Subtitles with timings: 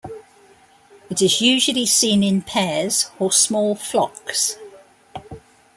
[1.11, 4.57] It is usually seen in pairs or small flocks.